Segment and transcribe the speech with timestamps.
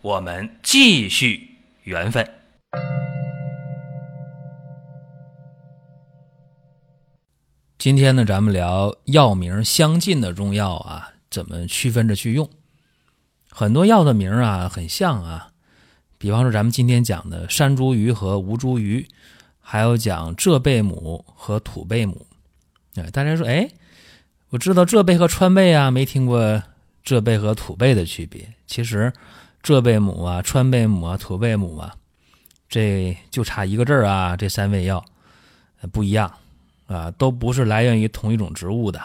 [0.00, 2.24] 我们继续缘分。
[7.76, 12.48] 今天呢，咱们聊药名相近的中药啊，怎么区分着去用？
[13.50, 15.50] 很多药的名啊很像啊，
[16.16, 19.04] 比方说咱们今天讲的山茱萸和吴茱萸，
[19.58, 22.24] 还有讲浙贝母和土贝母。
[22.94, 23.68] 哎，大家说，哎，
[24.50, 26.62] 我知道浙贝和川贝啊，没听过
[27.02, 28.54] 浙贝和土贝的区别。
[28.68, 29.12] 其实。
[29.62, 31.94] 浙贝母啊，川贝母啊，土贝母啊，
[32.68, 34.36] 这就差一个字儿啊。
[34.36, 35.04] 这三味药
[35.92, 36.32] 不一样
[36.86, 39.00] 啊，都不是来源于同一种植物的。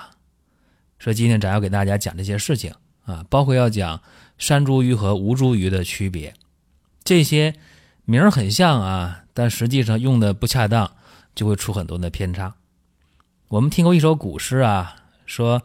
[1.00, 4.00] 所以今天咱要给大家讲这些事情啊，包括要讲
[4.38, 6.34] 山茱萸和吴茱萸的区别。
[7.04, 7.54] 这些
[8.06, 10.90] 名儿很像啊，但实际上用的不恰当，
[11.36, 12.56] 就会出很多的偏差。
[13.50, 15.62] 我们听过一首古诗啊，说：“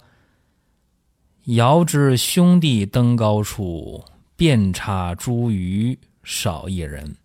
[1.47, 4.05] 遥知兄弟登高处。”
[4.39, 7.17] 遍插茱萸少一人。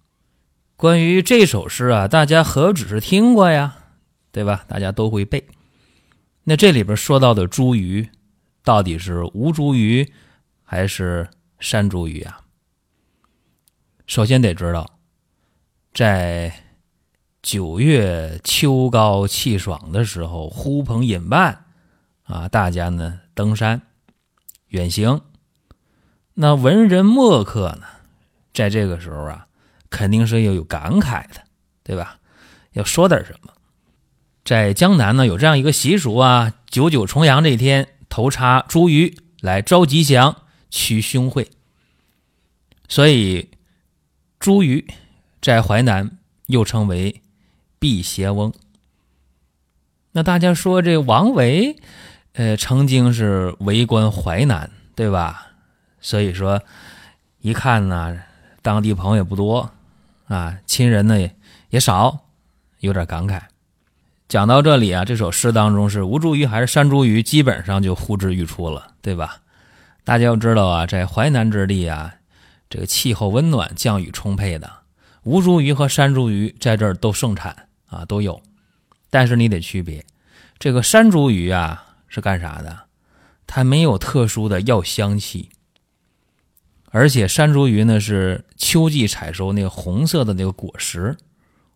[0.76, 3.78] 关于这首诗啊，大家何止是听过呀，
[4.32, 4.66] 对吧？
[4.68, 5.48] 大家都会背。
[6.44, 8.10] 那这里边说到的茱萸，
[8.64, 10.10] 到底是吴茱萸
[10.64, 12.42] 还是山茱萸啊？
[14.08, 14.98] 首先得知道，
[15.94, 16.52] 在
[17.44, 21.66] 九月秋高气爽的时候，呼朋引伴
[22.24, 23.80] 啊，大家呢登山
[24.70, 25.22] 远行。
[26.36, 27.86] 那文人墨客呢，
[28.54, 29.48] 在这个时候啊，
[29.90, 31.44] 肯定是要有感慨的，
[31.84, 32.18] 对吧？
[32.72, 33.54] 要说点什么。
[34.44, 40.36] 在江南呢，有这样一个习俗啊，九九重阳这一天，头插茱萸来招吉祥、
[40.70, 41.50] 驱凶会。
[42.90, 43.50] 所以，
[44.40, 44.86] 茱萸
[45.42, 47.22] 在淮南又称为
[47.80, 48.52] 辟邪翁。
[50.12, 51.78] 那大家说，这王维，
[52.34, 55.53] 呃，曾经是为官淮南，对吧？
[56.04, 56.62] 所以说，
[57.40, 58.20] 一看呢，
[58.62, 59.72] 当地朋友也不多，
[60.28, 61.36] 啊，亲人呢也
[61.70, 62.26] 也少，
[62.82, 63.42] 有点感慨。
[64.28, 69.42] 讲到这里啊，这首诗当中是吴茱萸还是山茱萸，基本上就呼之欲出了，对吧？
[70.04, 72.16] 大家要知道啊，在淮南之地啊，
[72.70, 74.70] 这个气候温暖，降雨充沛的，
[75.24, 78.42] 吴茱萸和山茱萸在这儿都盛产啊，都有。
[79.10, 80.06] 但是你得区别，
[80.60, 82.88] 这个山茱萸啊是干啥的？
[83.48, 85.50] 它没有特殊的药香气。
[86.96, 91.18] 而且山茱萸呢是秋季采收那个红色的那个果实，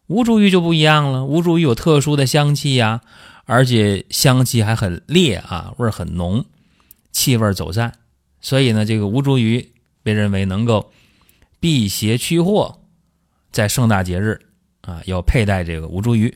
[0.06, 1.26] 吴茱萸就不一样了。
[1.26, 3.02] 吴茱萸有特殊的香气呀，
[3.46, 6.46] 而且香气还很烈啊，味儿很浓，
[7.12, 7.92] 气味走散。
[8.42, 9.68] 所以呢，这个吴茱萸
[10.04, 10.92] 被认为能够
[11.60, 12.80] 辟邪驱祸，
[13.52, 14.40] 在盛大节日
[14.82, 16.32] 啊，要佩戴这个吴茱萸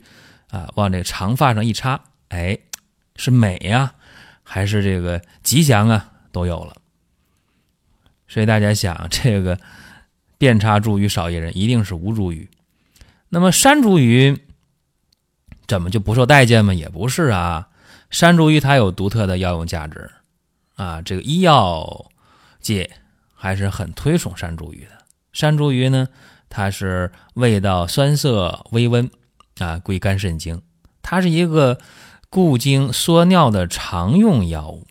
[0.50, 2.58] 啊，往这长发上一插，哎，
[3.16, 3.94] 是美呀，
[4.42, 6.76] 还是这个吉祥啊，都有了。
[8.32, 9.60] 所以大家想，这个
[10.38, 12.48] 遍插茱萸少一人，一定是吴茱萸。
[13.28, 14.40] 那么山茱萸
[15.68, 16.74] 怎么就不受待见吗？
[16.74, 17.68] 也不是啊，
[18.10, 20.10] 山茱萸它有独特的药用价值
[20.76, 21.02] 啊。
[21.02, 22.10] 这个医药
[22.62, 22.90] 界
[23.36, 24.92] 还是很推崇山茱萸的。
[25.34, 26.08] 山茱萸呢，
[26.48, 29.12] 它是味道酸涩微温
[29.58, 30.62] 啊，归肝肾经，
[31.02, 31.78] 它是一个
[32.30, 34.88] 固精缩尿的常用药物。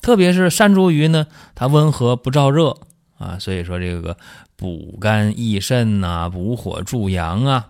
[0.00, 2.76] 特别是山茱萸呢，它温和不燥热
[3.18, 4.16] 啊，所以说这个
[4.56, 7.68] 补肝益肾呐，补火助阳啊，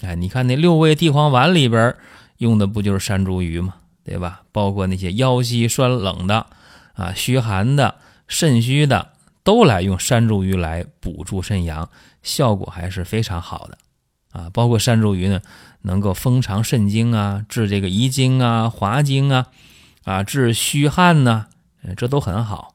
[0.00, 1.94] 哎，你看那六味地黄丸里边
[2.38, 3.74] 用的不就是山茱萸吗？
[4.04, 4.42] 对吧？
[4.52, 6.46] 包括那些腰膝酸冷的
[6.94, 7.96] 啊、虚寒的、
[8.28, 9.08] 肾虚的，
[9.42, 11.90] 都来用山茱萸来补助肾阳，
[12.22, 13.76] 效果还是非常好的
[14.32, 14.48] 啊。
[14.52, 15.42] 包括山茱萸呢，
[15.82, 19.46] 能够封藏肾精啊，治这个遗精啊、滑精啊，
[20.04, 21.48] 啊，治虚汗呐。
[21.94, 22.74] 这都很好，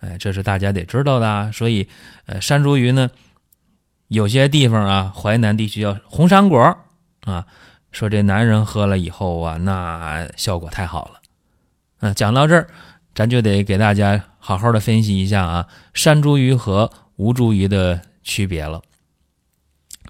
[0.00, 1.50] 哎，这是大家得知道的。
[1.52, 1.88] 所以，
[2.26, 3.10] 呃，山茱萸呢，
[4.08, 6.76] 有些地方啊，淮南地区叫红山果
[7.22, 7.46] 啊，
[7.90, 11.20] 说这男人喝了以后啊，那效果太好了。
[12.00, 12.68] 嗯，讲到这儿，
[13.14, 18.82] 咱就得给大家好好的分析一下啊，山茱萸和吴茱萸的区别了。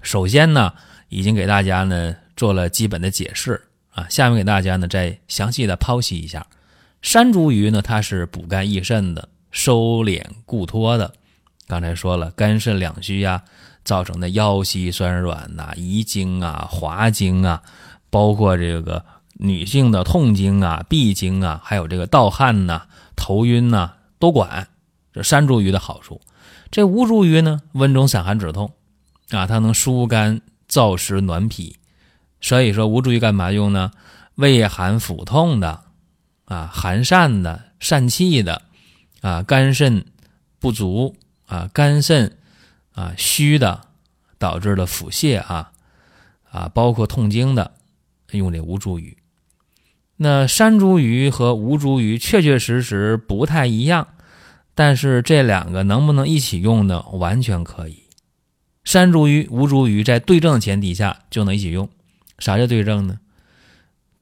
[0.01, 0.73] 首先呢，
[1.09, 3.61] 已经给大家呢做了基本的解释
[3.93, 6.45] 啊，下面给大家呢再详细的剖析一下。
[7.05, 11.13] 山茱萸呢，它是补肝益肾的，收敛固脱的。
[11.67, 13.43] 刚才说了，肝肾两虚呀，
[13.83, 17.61] 造成的腰膝酸软呐、遗精啊、滑精啊，
[18.09, 19.05] 包括这个
[19.35, 24.67] 女性的痛经啊、闭经啊，还有这个盗汗呐、头晕呐，都管。
[25.13, 26.19] 这山茱萸的好处，
[26.71, 28.73] 这吴茱萸呢，温中散寒止痛
[29.29, 31.75] 啊，它能疏肝燥湿暖脾。
[32.41, 33.91] 所以说吴茱萸干嘛用呢？
[34.33, 35.84] 胃寒腹痛的
[36.45, 38.61] 啊，寒疝的、疝气的
[39.21, 40.05] 啊，肝肾
[40.59, 41.15] 不足
[41.45, 42.37] 啊，肝肾
[42.93, 43.87] 啊虚的
[44.37, 45.71] 导致的腹泻啊
[46.49, 47.71] 啊，包括痛经的，
[48.31, 49.15] 用这吴茱萸。
[50.17, 54.07] 那山茱萸和吴茱萸确确实实不太一样。
[54.77, 57.01] 但是这两个能不能一起用呢？
[57.13, 58.03] 完全可以。
[58.83, 61.89] 山茱萸、吴茱萸在对症的前提下就能一起用。
[62.39, 63.19] 啥叫对症呢？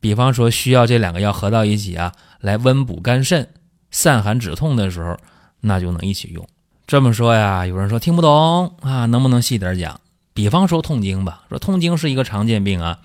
[0.03, 2.11] 比方说需要这两个药合到一起啊，
[2.41, 3.47] 来温补肝肾、
[3.89, 5.17] 散寒止痛的时候，
[5.61, 6.45] 那就能一起用。
[6.85, 10.01] 这么说呀，有人说听不懂啊，能不能细点讲？
[10.33, 12.99] 比方说痛经吧，说痛经是一个常见病啊，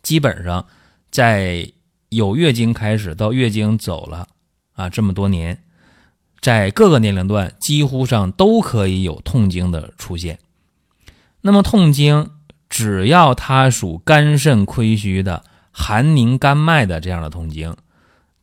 [0.00, 0.64] 基本上
[1.10, 1.72] 在
[2.10, 4.28] 有月经开始到月经走了
[4.74, 5.58] 啊，这么多年。
[6.40, 10.38] 在各个年龄段，几乎上都可以有痛经的出现。
[11.40, 12.30] 那么，痛经
[12.68, 15.42] 只要它属肝肾亏虚的、
[15.76, 17.76] 寒凝肝脉的这样的痛经，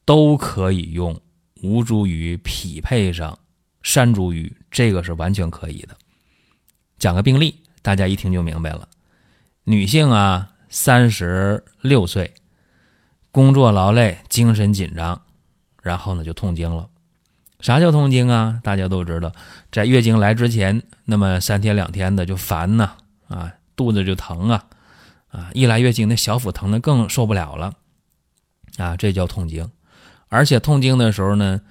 [0.04, 1.18] 都可以用
[1.63, 3.39] 吴茱萸匹配上
[3.81, 5.95] 山茱萸，这个是完全可以的。
[7.00, 8.88] 讲个病例，大家一听就明白了。
[9.63, 12.33] 女性啊，三十六岁，
[13.31, 15.22] 工作劳累，精神紧张，
[15.81, 16.89] 然后呢就痛经了。
[17.62, 18.60] 啥叫痛经啊？
[18.62, 19.31] 大家都知道，
[19.72, 22.92] 在月经来之前，那么三天两天的就烦呐，
[23.30, 24.66] 啊，肚子就疼啊，
[25.31, 27.74] 啊，一来月经那小腹疼的更受不了了，
[28.78, 29.69] 啊，这叫痛经。
[30.28, 31.62] 而且痛经的时候呢，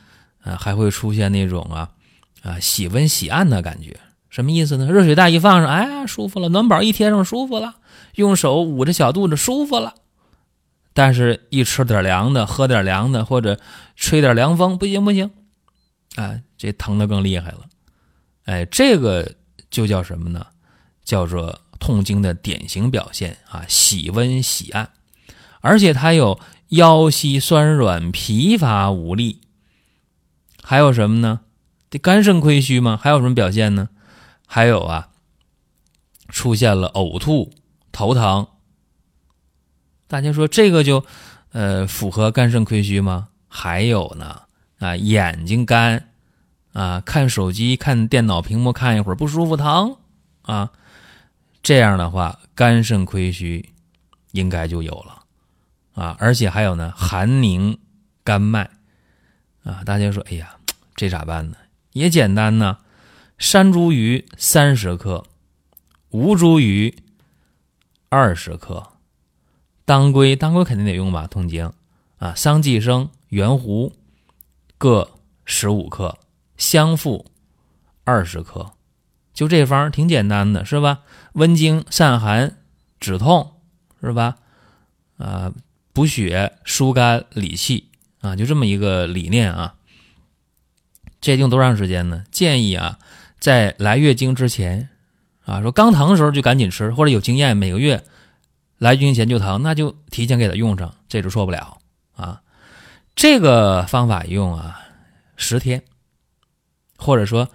[0.42, 1.90] 啊，还会出现那种啊，
[2.42, 3.98] 啊，喜温喜按的感觉，
[4.28, 4.86] 什么意思呢？
[4.86, 7.74] 热水袋一放上，哎，舒服了；暖宝一贴上，舒服了；
[8.16, 9.94] 用手捂着小肚子，舒服了。
[10.92, 13.58] 但是，一吃点凉的，喝点凉的，或者
[13.94, 15.30] 吹点凉风，不行不行。
[16.16, 17.60] 啊，这疼的更厉害了，
[18.44, 19.36] 哎，这个
[19.70, 20.44] 就叫什么呢？
[21.04, 24.90] 叫做痛经的典型表现啊，喜温喜按，
[25.60, 26.38] 而且它有
[26.68, 29.40] 腰膝酸软、疲乏无力，
[30.62, 31.40] 还有什么呢？
[31.90, 32.96] 这肝肾亏虚吗？
[33.02, 33.88] 还有什么表现呢？
[34.46, 35.08] 还有啊，
[36.28, 37.52] 出现了呕吐、
[37.90, 38.46] 头疼。
[40.06, 41.04] 大家说这个就
[41.52, 43.28] 呃符合肝肾亏虚吗？
[43.48, 44.42] 还有呢？
[44.78, 46.10] 啊，眼睛干，
[46.72, 49.96] 啊，看手机、看电脑屏幕看一会儿不舒服疼，
[50.42, 50.70] 啊，
[51.70, 53.72] 这样的话肝肾亏虚
[54.32, 55.22] 应该就有了，
[55.94, 57.78] 啊，而且还有呢，寒凝
[58.24, 58.68] 肝脉，
[59.62, 60.56] 啊，大家说，哎呀，
[60.96, 61.56] 这咋办呢？
[61.92, 62.78] 也简单呢，
[63.38, 65.24] 山茱萸三十克，
[66.08, 66.92] 吴茱萸
[68.08, 68.88] 二十克，
[69.84, 71.28] 当归，当归肯定得用吧？
[71.28, 71.72] 痛经，
[72.18, 73.94] 啊，桑寄生、圆胡。
[74.76, 75.08] 各
[75.44, 76.18] 十五克，
[76.56, 77.26] 香附
[78.02, 78.72] 二十克，
[79.40, 80.98] 就这方挺简单的，是吧？
[81.32, 82.58] 温经散寒
[83.00, 83.54] 止痛，
[84.02, 84.36] 是吧？
[85.16, 85.54] 啊，
[85.94, 87.88] 补血疏肝理气
[88.20, 89.76] 啊，就这么一个理念啊。
[91.22, 92.22] 这用多长时间呢？
[92.30, 92.98] 建议啊，
[93.38, 94.90] 在来月经之前
[95.46, 98.04] 啊，说刚疼的时候就赶紧吃，或者有经验每个月
[98.76, 101.78] 来月经前就疼，那就提前给他用上，这就错不了
[102.14, 102.42] 啊。
[103.16, 104.82] 这个方法用啊，
[105.38, 105.82] 十天，
[106.98, 107.48] 或者说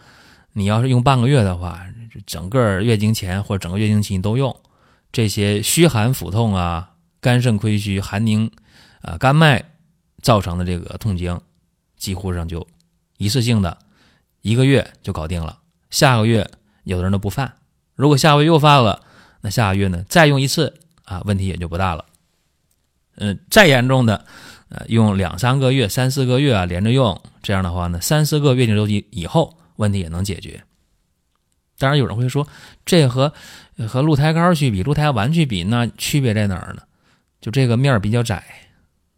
[0.58, 1.86] 你要是用半个月的话，
[2.26, 4.56] 整个月经前或者整个月经期你都用。
[5.12, 8.50] 这些虚寒腹痛啊、肝肾亏虚、寒凝
[9.02, 9.62] 啊、肝脉
[10.22, 11.42] 造成的这个痛经，
[11.98, 12.66] 几乎上就
[13.18, 13.78] 一次性的，
[14.42, 15.60] 一个月就搞定了。
[15.90, 16.50] 下个月
[16.86, 17.54] 有的人都不犯，
[17.96, 19.02] 如果下个月又犯了，
[19.42, 22.06] 那下个月呢再用一次啊，问题也就不大了。
[23.18, 24.26] 嗯，再严重的。
[24.70, 30.64] 呃，用两三个月、三四个月啊，连着用，这样的话呢，三四个月经周期以后，问题也能解决。
[31.78, 32.48] 当然，有人会说，
[32.86, 33.34] 这和
[33.88, 36.82] 和鹿胎膏去比，鹿胎丸去比，那区别在哪儿呢？
[37.42, 38.44] 就这个面比较窄，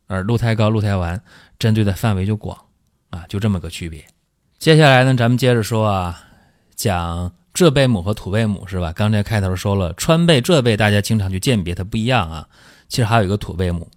[0.07, 1.21] 而鹿胎膏、鹿胎丸
[1.59, 2.57] 针对的范围就广
[3.11, 4.03] 啊，就这么个区别。
[4.57, 6.19] 接下来呢，咱们接着说啊，
[6.75, 8.91] 讲浙贝母和土贝母是吧？
[8.91, 12.49] 刚才开头说了，川贝、浙贝，大家经常去鉴别它不一样啊。
[12.89, 13.87] 其实还有一个土贝母。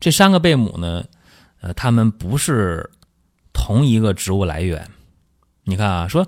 [0.00, 1.04] 这三个贝母呢，
[1.60, 2.90] 呃，它们不是
[3.52, 4.84] 同一个植物来源。
[5.70, 6.26] 你看啊，说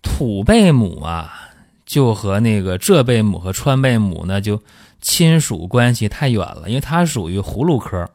[0.00, 1.50] 土贝母啊，
[1.84, 4.60] 就和那个浙贝母和川贝母呢，就
[5.02, 8.08] 亲属关系太远了，因为它属于葫芦科，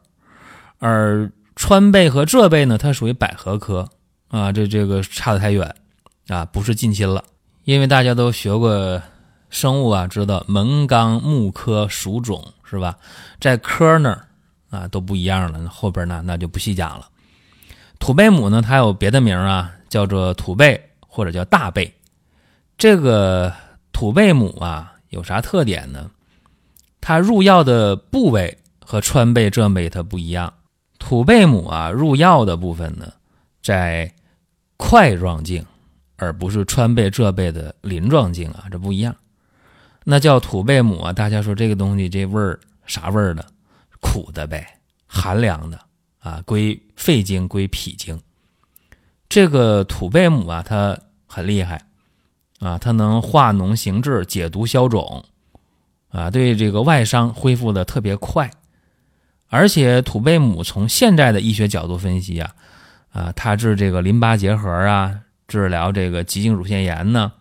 [0.80, 3.88] 而川贝和浙贝呢，它属于百合科
[4.28, 5.72] 啊，这这个差的太远
[6.26, 7.22] 啊，不是近亲了。
[7.64, 9.00] 因为大家都学过
[9.48, 12.96] 生物啊，知道门纲目科属种是吧？
[13.40, 14.26] 在科那儿
[14.70, 17.08] 啊都不一样了，后边呢那就不细讲了。
[17.98, 21.92] 土贝母呢，它有别的名啊，叫做土贝或者叫大贝。
[22.78, 23.52] 这个
[23.92, 26.10] 土贝母啊有啥特点呢？
[27.00, 30.52] 它入药的部位和川贝、浙贝它不一样。
[30.98, 33.12] 土贝母啊入药的部分呢，
[33.62, 34.12] 在
[34.76, 35.64] 块状茎，
[36.16, 39.14] 而不是川贝、浙贝的鳞状茎啊，这不一样。
[40.04, 43.44] 那叫土贝母啊，大家说这个东西这味儿啥味儿的？
[44.00, 45.80] 苦的呗，寒凉的
[46.18, 48.20] 啊，归肺经，归脾经。
[49.28, 51.82] 这个土贝母啊，它很厉害
[52.60, 55.24] 啊，它能化脓行滞、解毒消肿
[56.10, 58.50] 啊，对这个外伤恢复的特别快。
[59.48, 62.54] 而且土贝母从现在的医学角度分析啊，
[63.12, 67.32] 啊，它治这个淋巴结核啊，治疗这个急性乳腺炎呢，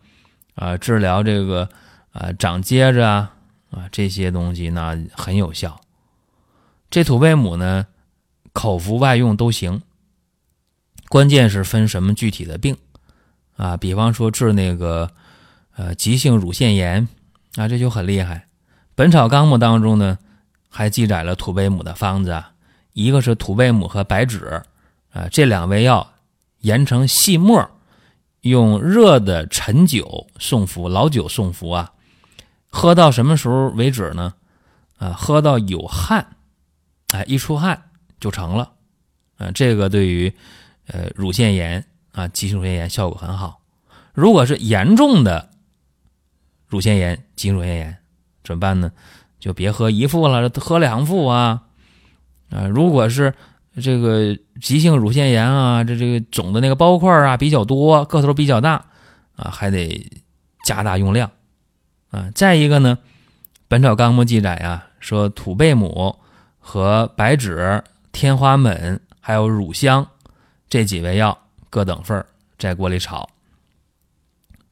[0.53, 1.67] 啊，治疗这个
[2.11, 3.33] 啊长疖子啊，
[3.71, 5.79] 啊这些东西呢很有效。
[6.91, 7.87] 这土贝母呢，
[8.53, 9.81] 口服外用都行，
[11.09, 12.77] 关键是分什么具体的病
[13.57, 13.77] 啊？
[13.77, 15.11] 比方说治那个
[15.75, 17.07] 呃急性乳腺炎
[17.55, 18.35] 啊，这就很厉害。
[18.95, 20.17] 《本草纲目》当中呢。
[20.67, 22.43] 还记载了土贝母的方子，
[22.91, 24.61] 一个是土贝母和白芷，
[25.13, 26.15] 啊，这两味药
[26.59, 27.69] 研成细末，
[28.41, 31.93] 用热的陈酒送服，老酒送服啊，
[32.69, 34.33] 喝到什么时候为止呢？
[34.97, 36.35] 啊，喝到有汗，
[37.11, 37.81] 哎，一出汗
[38.19, 38.73] 就成了，
[39.37, 40.35] 啊，这个对于
[40.87, 43.61] 呃乳腺炎啊，急性乳腺炎效果很好。
[44.13, 45.49] 如果是严重的
[46.67, 47.97] 乳腺炎、急性乳腺炎，
[48.43, 48.91] 怎么办呢？
[49.39, 51.61] 就别喝一副了，喝两副啊，
[52.49, 53.33] 啊，如果是
[53.81, 58.83] 这个急性乳腺炎啊，这这个肿的那个包块啊比较多，个头比较大
[59.35, 60.09] 啊，还得
[60.63, 61.29] 加大用量
[62.09, 62.31] 啊。
[62.33, 62.97] 再一个呢，
[63.67, 66.15] 《本草纲目》记载啊，说土贝母
[66.57, 70.07] 和白芷、天花锰还有乳香
[70.75, 71.37] 这几味药
[71.69, 72.25] 各等份
[72.57, 73.29] 在锅里炒，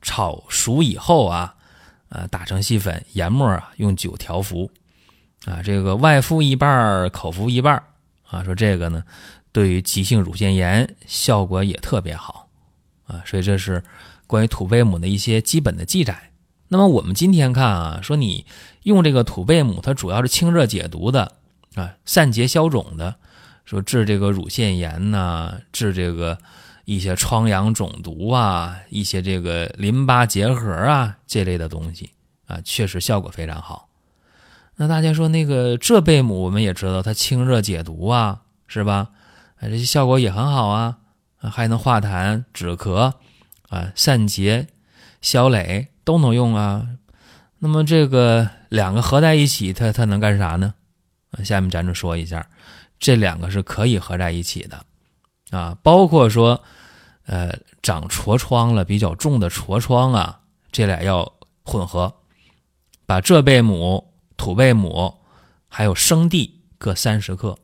[0.02, 1.56] 炒熟以后啊。
[2.10, 4.70] 啊，打成细粉，研末啊，用酒调服，
[5.46, 7.82] 啊，这个外敷一半，口服一半，
[8.28, 9.04] 啊，说这个呢，
[9.52, 12.48] 对于急性乳腺炎效果也特别好，
[13.08, 13.82] 啊，所以这是
[14.28, 16.30] 关于土贝母的一些基本的记载。
[16.68, 18.46] 那么我们今天看啊，说你
[18.84, 21.32] 用这个土贝母，它主要是清热解毒的，
[21.74, 23.16] 啊，散结消肿的，
[23.66, 26.38] 说治这个乳腺炎呐，治这个。
[26.86, 32.10] 一些疮疡肿毒啊，一些这个淋巴结核啊这类的东西
[32.46, 33.88] 啊，确实效果非常好。
[34.76, 39.12] 那大家说那个浙贝母，我们也知道它清热解毒啊，是吧？
[39.56, 40.98] 啊，这些效果也很好啊，
[41.40, 43.14] 还能化痰止咳
[43.70, 44.68] 啊，散结
[45.22, 46.86] 消瘰都能用啊。
[47.60, 50.74] 那么这个两个合在一起，它它能干啥呢？
[51.46, 52.46] 下面咱就说一下，
[53.04, 54.86] 这两个是可以合在一起的。
[55.52, 56.64] 啊，包括说，
[57.26, 60.40] 呃，长痤疮了比较重的痤疮啊，
[60.72, 61.34] 这俩要
[61.66, 62.16] 混合，
[63.06, 65.20] 把浙贝母、土贝母，
[65.68, 67.60] 还有生地各三十克，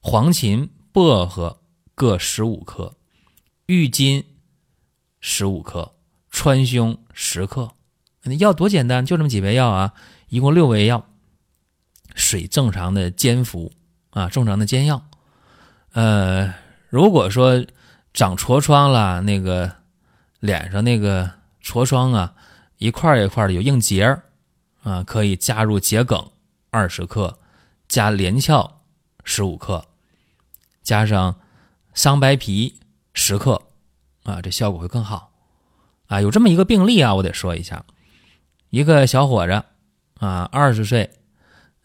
[0.00, 1.60] 黄芩、薄荷
[1.96, 2.94] 各十五克，
[3.66, 4.24] 郁金
[5.18, 5.92] 十五克，
[6.30, 7.72] 川芎十克。
[8.22, 9.92] 那药多简单，就这么几味药啊，
[10.28, 11.04] 一共六味药，
[12.14, 13.72] 水正常的煎服
[14.12, 15.04] 啊，正常的煎药，
[15.92, 16.54] 呃。
[16.88, 17.64] 如果说
[18.12, 19.76] 长痤疮了，那个
[20.40, 21.30] 脸上那个
[21.64, 22.34] 痤疮啊，
[22.76, 24.24] 一块一块的有硬结儿
[24.82, 26.30] 啊，可以加入桔梗
[26.68, 27.38] 二十克，
[27.88, 28.82] 加连翘
[29.24, 29.86] 十五克，
[30.82, 31.34] 加上
[31.94, 32.78] 桑白皮
[33.14, 33.62] 十克
[34.24, 35.32] 啊，这效果会更好
[36.08, 36.20] 啊。
[36.20, 37.82] 有这么一个病例啊，我得说一下，
[38.68, 39.64] 一个小伙子
[40.18, 41.10] 啊，二十岁，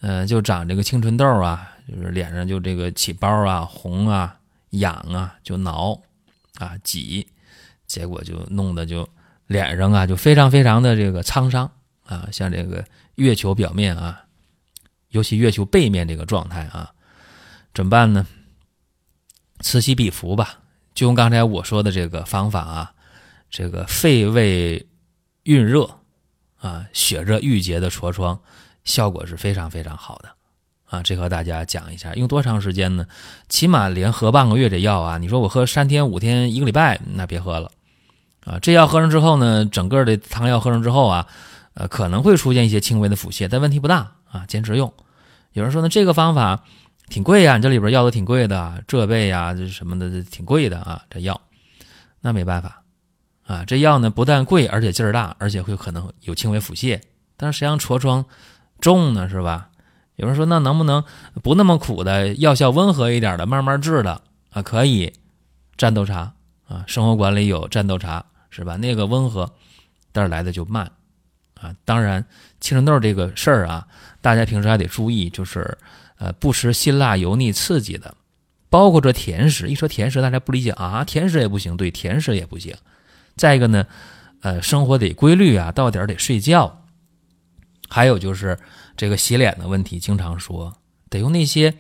[0.02, 4.34] 嗯，就长这个青春痘啊，就是脸上就这个起包啊，红啊。
[4.72, 5.98] 痒啊，就挠
[6.56, 7.26] 啊挤，
[7.88, 9.08] 结果就弄得就
[9.48, 11.72] 脸上啊就非常非常的这个沧桑
[12.04, 14.26] 啊，像这个月球表面啊，
[15.08, 16.94] 尤其月球背面这个状态啊，
[17.74, 18.28] 怎么办呢？
[19.62, 20.60] 此起彼伏吧，
[20.94, 22.94] 就用刚才我说的这个方法啊，
[23.50, 24.86] 这个肺胃
[25.44, 25.90] 蕴热
[26.60, 28.38] 啊，血热郁结的痤疮，
[28.84, 30.37] 效果是非常非常好的。
[30.90, 33.06] 啊，这和大家讲一下，用多长时间呢？
[33.50, 35.18] 起码连喝半个月这药啊！
[35.18, 37.70] 你说我喝三天、五天、一个礼拜，那别喝了
[38.46, 38.58] 啊！
[38.60, 41.28] 这药喝上之后呢，整个的汤药喝上之后啊，
[41.74, 44.94] 呃，可能会出现一些轻微的腹泻，但问题不大啊，坚持用。
[45.52, 46.64] 有人说呢，这个方法
[47.10, 51.42] 挺贵呀，你这里边药都挺贵的，浙贝呀，这什么的挺贵的啊，这药，
[52.22, 52.82] 那没办法
[53.46, 57.02] 啊，这药呢不但贵，而且劲儿大，而且会可能有轻微腹泻。
[57.36, 58.24] 但是实际上痤疮
[58.80, 59.68] 重呢，是吧？
[60.18, 61.04] 有人说那能不能
[61.44, 64.64] 不那么苦的，药效温和一点的，慢慢治的啊？
[64.64, 65.14] 可以，
[65.78, 66.34] 战斗茶
[66.68, 68.78] 啊，生活馆里有战斗茶，是吧？
[68.78, 69.54] 那个温和，
[70.12, 70.92] 但是来的就慢
[71.54, 71.74] 啊。
[71.86, 72.26] 当然，
[72.60, 73.88] 青春痘这个事儿啊，
[74.20, 75.78] 大家平时还得注意，就是
[76.18, 78.16] 呃不吃辛辣油腻刺激的，
[78.72, 79.70] 包括这甜食。
[79.70, 82.76] 一说甜食，大家不理解啊，甜食也不行，对，甜食也不行。
[83.36, 83.86] 再一个呢，
[84.42, 86.86] 呃，生活得规律啊，到点儿得睡觉。
[87.88, 88.58] 还有就是
[88.96, 90.76] 这个洗脸的问题，经常说
[91.10, 91.74] 得用那些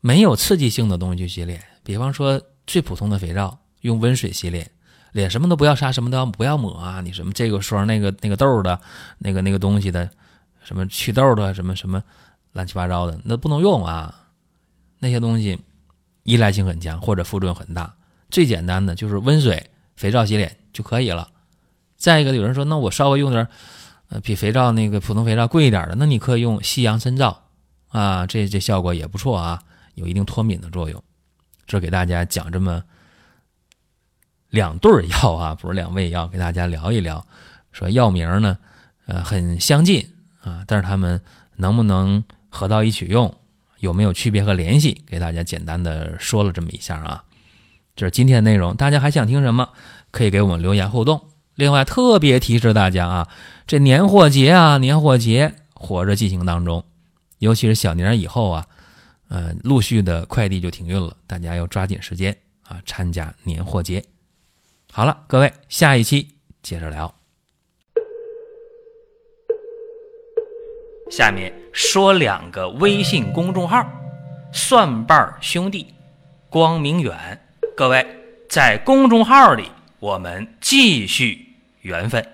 [0.00, 4.70] 没有刺激性的东西去洗脸，比方说最普通的肥皂，用温水洗脸，
[5.12, 8.80] 脸什么都不要擦，什么都要不要抹啊，你什么这个霜那个那个痘的，
[9.18, 10.10] 那个那个东西的，
[10.62, 12.02] 什么祛痘的，什么什么
[12.52, 14.28] 乱七八糟的，那不能用啊，
[14.98, 15.58] 那些东西
[16.22, 17.94] 依赖性很强或者副作用很大。
[18.30, 19.70] 最简单的就是温水。
[19.96, 21.30] 肥皂洗脸就可以了。
[21.96, 23.46] 再一个，有人说，那我稍微用点，
[24.08, 27.44] 呃，比肥皂那个普通肥皂贵一点的，那你可以用西洋参皂
[27.88, 29.62] 啊，这这效果也不错啊，
[29.94, 31.02] 有一定脱敏的作用。
[31.66, 32.82] 这给大家讲这么
[34.50, 37.26] 两对药啊，不是两味药，给大家聊一聊，
[37.72, 38.58] 说药名呢，
[39.06, 41.20] 呃，很相近啊，但是他们
[41.56, 43.34] 能不能合到一起用，
[43.78, 47.24] 有没有区别和联系，给大家简单的说了这么一下啊。
[47.96, 49.70] 这是今天的内容，大家还想听什么？
[50.10, 51.30] 可以给我们留言互动。
[51.54, 53.28] 另外，特别提示大家啊，
[53.66, 56.84] 这年货节啊，年货节火热进行当中，
[57.38, 58.66] 尤其是小年以后啊，
[59.28, 64.04] 呃，陆续的快递就停运了，大家要抓紧时间啊，参加年货节。
[64.92, 66.28] 好了，各位，下一期
[66.62, 67.14] 接着聊。
[71.10, 73.86] 下面说两个微信公众号：
[74.52, 75.94] 蒜瓣兄弟、
[76.48, 77.40] 光明远。
[77.76, 78.04] 各位，
[78.48, 79.70] 在公众号里，
[80.00, 81.43] 我们继续
[81.84, 82.33] 缘分。